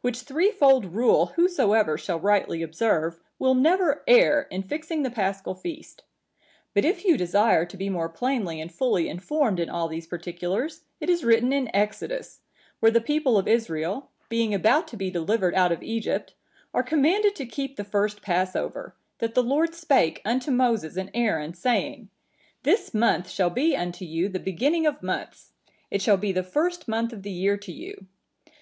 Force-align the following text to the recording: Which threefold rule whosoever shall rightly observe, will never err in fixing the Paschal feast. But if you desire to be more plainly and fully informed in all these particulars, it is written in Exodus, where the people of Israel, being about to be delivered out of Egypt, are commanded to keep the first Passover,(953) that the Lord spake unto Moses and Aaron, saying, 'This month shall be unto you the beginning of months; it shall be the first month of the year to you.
Which 0.00 0.22
threefold 0.22 0.86
rule 0.94 1.34
whosoever 1.36 1.98
shall 1.98 2.18
rightly 2.18 2.62
observe, 2.62 3.20
will 3.38 3.52
never 3.54 4.02
err 4.08 4.48
in 4.50 4.62
fixing 4.62 5.02
the 5.02 5.10
Paschal 5.10 5.54
feast. 5.54 6.02
But 6.72 6.86
if 6.86 7.04
you 7.04 7.18
desire 7.18 7.66
to 7.66 7.76
be 7.76 7.90
more 7.90 8.08
plainly 8.08 8.58
and 8.58 8.72
fully 8.72 9.06
informed 9.10 9.60
in 9.60 9.68
all 9.68 9.86
these 9.86 10.06
particulars, 10.06 10.84
it 10.98 11.10
is 11.10 11.24
written 11.24 11.52
in 11.52 11.70
Exodus, 11.76 12.40
where 12.80 12.90
the 12.90 13.02
people 13.02 13.36
of 13.36 13.46
Israel, 13.46 14.08
being 14.30 14.54
about 14.54 14.88
to 14.88 14.96
be 14.96 15.10
delivered 15.10 15.54
out 15.54 15.72
of 15.72 15.82
Egypt, 15.82 16.32
are 16.72 16.82
commanded 16.82 17.34
to 17.36 17.44
keep 17.44 17.76
the 17.76 17.84
first 17.84 18.22
Passover,(953) 18.22 19.18
that 19.18 19.34
the 19.34 19.42
Lord 19.42 19.74
spake 19.74 20.22
unto 20.24 20.50
Moses 20.50 20.96
and 20.96 21.10
Aaron, 21.12 21.52
saying, 21.52 22.08
'This 22.62 22.94
month 22.94 23.28
shall 23.28 23.50
be 23.50 23.76
unto 23.76 24.06
you 24.06 24.30
the 24.30 24.40
beginning 24.40 24.86
of 24.86 25.02
months; 25.02 25.52
it 25.90 26.00
shall 26.00 26.16
be 26.16 26.32
the 26.32 26.42
first 26.42 26.88
month 26.88 27.12
of 27.12 27.22
the 27.22 27.30
year 27.30 27.58
to 27.58 27.72
you. 27.72 28.06